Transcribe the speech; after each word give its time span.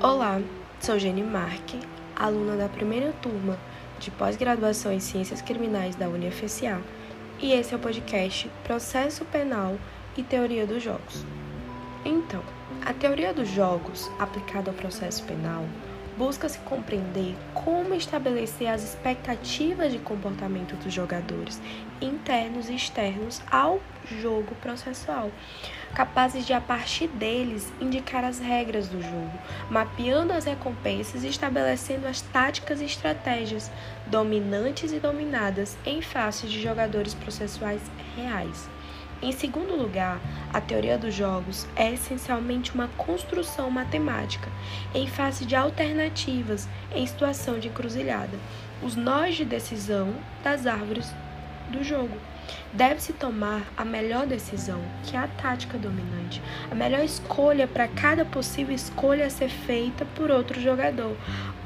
Olá, 0.00 0.40
sou 0.78 0.96
Jenny 0.96 1.24
Marque, 1.24 1.76
aluna 2.14 2.56
da 2.56 2.68
primeira 2.68 3.12
turma 3.20 3.58
de 3.98 4.12
pós-graduação 4.12 4.92
em 4.92 5.00
Ciências 5.00 5.42
Criminais 5.42 5.96
da 5.96 6.08
UniFSA, 6.08 6.80
e 7.40 7.50
esse 7.50 7.74
é 7.74 7.76
o 7.76 7.80
podcast 7.80 8.48
Processo 8.62 9.24
Penal 9.24 9.76
e 10.16 10.22
Teoria 10.22 10.64
dos 10.64 10.84
Jogos. 10.84 11.24
Então, 12.04 12.44
a 12.86 12.94
teoria 12.94 13.34
dos 13.34 13.48
jogos 13.48 14.08
aplicada 14.20 14.70
ao 14.70 14.76
processo 14.76 15.24
penal 15.24 15.64
busca-se 16.18 16.58
compreender 16.58 17.36
como 17.54 17.94
estabelecer 17.94 18.66
as 18.66 18.82
expectativas 18.82 19.92
de 19.92 20.00
comportamento 20.00 20.74
dos 20.74 20.92
jogadores 20.92 21.60
internos 22.02 22.68
e 22.68 22.74
externos 22.74 23.40
ao 23.50 23.80
jogo 24.20 24.54
processual, 24.56 25.30
capazes 25.94 26.44
de, 26.46 26.52
a 26.52 26.60
partir 26.60 27.06
deles, 27.08 27.72
indicar 27.80 28.24
as 28.24 28.40
regras 28.40 28.88
do 28.88 29.00
jogo, 29.00 29.38
mapeando 29.70 30.32
as 30.32 30.44
recompensas 30.44 31.22
e 31.22 31.28
estabelecendo 31.28 32.06
as 32.06 32.20
táticas 32.20 32.80
e 32.80 32.84
estratégias 32.84 33.70
dominantes 34.06 34.92
e 34.92 34.98
dominadas 34.98 35.76
em 35.86 36.02
face 36.02 36.46
de 36.46 36.60
jogadores 36.60 37.14
processuais 37.14 37.80
reais. 38.16 38.68
Em 39.20 39.32
segundo 39.32 39.74
lugar, 39.74 40.20
a 40.52 40.60
teoria 40.60 40.96
dos 40.96 41.12
jogos 41.12 41.66
é 41.74 41.92
essencialmente 41.92 42.72
uma 42.72 42.86
construção 42.96 43.68
matemática 43.68 44.48
em 44.94 45.08
face 45.08 45.44
de 45.44 45.56
alternativas 45.56 46.68
em 46.94 47.04
situação 47.04 47.58
de 47.58 47.66
encruzilhada, 47.66 48.38
os 48.80 48.94
nós 48.94 49.34
de 49.34 49.44
decisão 49.44 50.14
das 50.44 50.68
árvores 50.68 51.12
do 51.68 51.82
jogo. 51.82 52.16
Deve-se 52.72 53.12
tomar 53.12 53.62
a 53.76 53.84
melhor 53.84 54.24
decisão, 54.24 54.80
que 55.04 55.16
é 55.16 55.18
a 55.18 55.26
tática 55.26 55.76
dominante, 55.76 56.40
a 56.70 56.74
melhor 56.74 57.04
escolha 57.04 57.66
para 57.66 57.88
cada 57.88 58.24
possível 58.24 58.74
escolha 58.74 59.26
a 59.26 59.30
ser 59.30 59.48
feita 59.48 60.04
por 60.14 60.30
outro 60.30 60.60
jogador. 60.60 61.16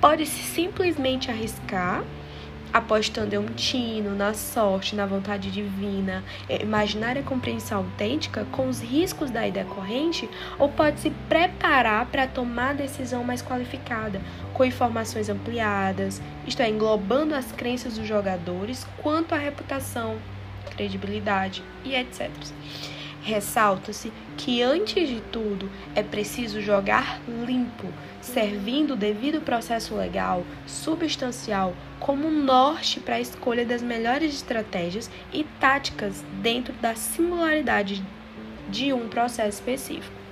Pode-se 0.00 0.42
simplesmente 0.42 1.30
arriscar 1.30 2.02
apostando 2.72 3.34
em 3.34 3.38
um 3.38 3.46
tino, 3.46 4.14
na 4.14 4.34
sorte, 4.34 4.96
na 4.96 5.04
vontade 5.04 5.50
divina, 5.50 6.24
é, 6.48 6.62
imaginar 6.62 7.18
a 7.18 7.22
compreensão 7.22 7.78
autêntica 7.78 8.46
com 8.52 8.68
os 8.68 8.80
riscos 8.80 9.30
da 9.30 9.46
ideia 9.46 9.66
corrente, 9.66 10.28
ou 10.58 10.68
pode 10.68 11.00
se 11.00 11.10
preparar 11.28 12.06
para 12.06 12.26
tomar 12.26 12.74
decisão 12.74 13.22
mais 13.22 13.42
qualificada, 13.42 14.20
com 14.54 14.64
informações 14.64 15.28
ampliadas, 15.28 16.22
isto 16.46 16.62
é, 16.62 16.68
englobando 16.68 17.34
as 17.34 17.52
crenças 17.52 17.96
dos 17.96 18.06
jogadores 18.06 18.86
quanto 19.02 19.34
à 19.34 19.38
reputação, 19.38 20.16
credibilidade 20.70 21.62
e 21.84 21.94
etc. 21.94 22.30
Ressalta-se 23.22 24.12
que, 24.36 24.62
antes 24.62 25.08
de 25.08 25.20
tudo, 25.20 25.70
é 25.94 26.02
preciso 26.02 26.60
jogar 26.60 27.20
limpo, 27.28 27.86
servindo 28.20 28.94
o 28.94 28.96
devido 28.96 29.40
processo 29.40 29.94
legal, 29.94 30.44
substancial, 30.66 31.72
como 32.00 32.28
norte 32.28 32.98
para 32.98 33.14
a 33.14 33.20
escolha 33.20 33.64
das 33.64 33.80
melhores 33.80 34.34
estratégias 34.34 35.08
e 35.32 35.44
táticas 35.60 36.24
dentro 36.42 36.74
da 36.74 36.96
singularidade 36.96 38.04
de 38.68 38.92
um 38.92 39.08
processo 39.08 39.60
específico. 39.60 40.22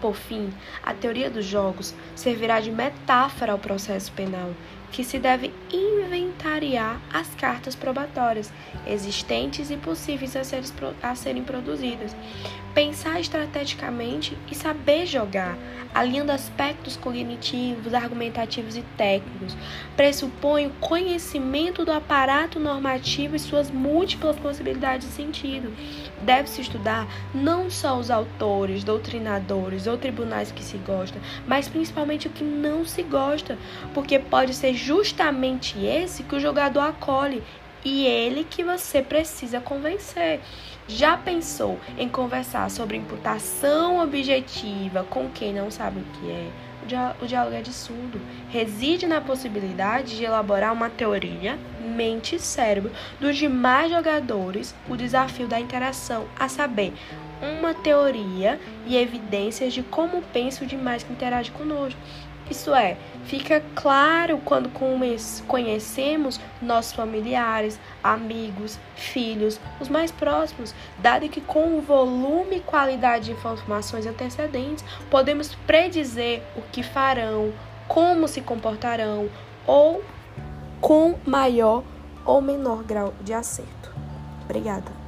Por 0.00 0.14
fim, 0.14 0.52
a 0.82 0.94
teoria 0.94 1.30
dos 1.30 1.44
jogos 1.44 1.92
servirá 2.14 2.60
de 2.60 2.70
metáfora 2.70 3.50
ao 3.50 3.58
processo 3.58 4.12
penal, 4.12 4.50
que 4.94 5.02
se 5.02 5.18
deve 5.18 5.52
inventariar 5.72 7.00
as 7.12 7.26
cartas 7.34 7.74
probatórias 7.74 8.52
existentes 8.86 9.68
e 9.68 9.76
possíveis 9.76 10.36
a, 10.36 10.44
seres, 10.44 10.72
a 11.02 11.16
serem 11.16 11.42
produzidas, 11.42 12.14
pensar 12.72 13.18
estrategicamente 13.18 14.38
e 14.48 14.54
saber 14.54 15.04
jogar, 15.04 15.58
alinhando 15.94 16.32
aspectos 16.32 16.96
cognitivos, 16.96 17.94
argumentativos 17.94 18.76
e 18.76 18.82
técnicos, 18.96 19.56
pressupõe 19.96 20.66
o 20.66 20.70
conhecimento 20.80 21.84
do 21.84 21.92
aparato 21.92 22.58
normativo 22.58 23.36
e 23.36 23.38
suas 23.38 23.70
múltiplas 23.70 24.36
possibilidades 24.36 25.08
de 25.08 25.14
sentido. 25.14 25.72
Deve-se 26.22 26.62
estudar 26.62 27.06
não 27.32 27.70
só 27.70 27.96
os 27.96 28.10
autores, 28.10 28.82
doutrinadores 28.82 29.86
ou 29.86 29.96
tribunais 29.96 30.50
que 30.50 30.64
se 30.64 30.76
gosta, 30.78 31.18
mas 31.46 31.68
principalmente 31.68 32.26
o 32.26 32.30
que 32.30 32.42
não 32.42 32.84
se 32.84 33.02
gosta, 33.02 33.56
porque 33.92 34.18
pode 34.18 34.54
ser 34.54 34.74
justamente 34.74 35.78
esse 35.84 36.24
que 36.24 36.34
o 36.34 36.40
jogador 36.40 36.80
acolhe 36.80 37.42
e 37.84 38.06
ele 38.06 38.44
que 38.48 38.64
você 38.64 39.02
precisa 39.02 39.60
convencer. 39.60 40.40
Já 40.88 41.16
pensou 41.16 41.78
em 41.96 42.08
conversar 42.08 42.70
sobre 42.70 42.96
imputação 42.96 44.00
objetiva 44.00 45.04
com 45.04 45.28
quem 45.30 45.52
não 45.52 45.70
sabe 45.70 46.00
o 46.00 46.04
que 46.18 46.30
é? 46.30 46.50
O 47.22 47.26
diálogo 47.26 47.56
é 47.56 47.62
de 47.62 47.72
surdo. 47.72 48.20
Reside 48.50 49.06
na 49.06 49.20
possibilidade 49.20 50.16
de 50.16 50.24
elaborar 50.24 50.72
uma 50.72 50.90
teoria, 50.90 51.58
mente 51.80 52.36
e 52.36 52.38
cérebro 52.38 52.92
dos 53.18 53.36
demais 53.36 53.90
jogadores, 53.90 54.74
o 54.88 54.96
desafio 54.96 55.46
da 55.46 55.58
interação, 55.58 56.26
a 56.38 56.46
saber, 56.46 56.92
uma 57.40 57.72
teoria 57.72 58.60
e 58.86 58.96
evidências 58.96 59.72
de 59.72 59.82
como 59.82 60.22
pensa 60.32 60.64
o 60.64 60.66
demais 60.66 61.02
que 61.02 61.12
interage 61.12 61.50
conosco. 61.50 61.98
Isso 62.50 62.74
é, 62.74 62.96
fica 63.24 63.62
claro 63.74 64.38
quando 64.44 64.70
conhecemos 65.46 66.38
nossos 66.60 66.92
familiares, 66.92 67.80
amigos, 68.02 68.78
filhos, 68.96 69.58
os 69.80 69.88
mais 69.88 70.10
próximos, 70.10 70.74
dado 70.98 71.28
que 71.28 71.40
com 71.40 71.78
o 71.78 71.80
volume 71.80 72.56
e 72.56 72.60
qualidade 72.60 73.26
de 73.26 73.32
informações 73.32 74.06
antecedentes 74.06 74.84
podemos 75.10 75.54
predizer 75.66 76.42
o 76.54 76.62
que 76.70 76.82
farão, 76.82 77.52
como 77.88 78.28
se 78.28 78.40
comportarão 78.40 79.28
ou 79.66 80.02
com 80.80 81.14
maior 81.24 81.82
ou 82.26 82.42
menor 82.42 82.82
grau 82.82 83.14
de 83.22 83.32
acerto. 83.32 83.90
Obrigada. 84.44 85.03